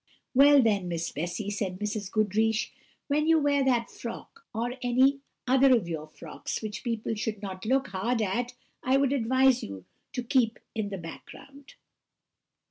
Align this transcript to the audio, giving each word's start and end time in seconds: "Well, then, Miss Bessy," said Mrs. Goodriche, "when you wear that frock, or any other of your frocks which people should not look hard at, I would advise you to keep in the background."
"Well, 0.33 0.63
then, 0.63 0.87
Miss 0.87 1.11
Bessy," 1.11 1.51
said 1.51 1.77
Mrs. 1.77 2.09
Goodriche, 2.09 2.71
"when 3.05 3.27
you 3.27 3.37
wear 3.37 3.63
that 3.63 3.91
frock, 3.91 4.47
or 4.51 4.73
any 4.81 5.19
other 5.45 5.75
of 5.75 5.87
your 5.87 6.07
frocks 6.07 6.63
which 6.63 6.83
people 6.83 7.13
should 7.13 7.39
not 7.43 7.65
look 7.67 7.89
hard 7.89 8.19
at, 8.19 8.55
I 8.81 8.97
would 8.97 9.13
advise 9.13 9.61
you 9.61 9.85
to 10.13 10.23
keep 10.23 10.57
in 10.73 10.89
the 10.89 10.97
background." 10.97 11.75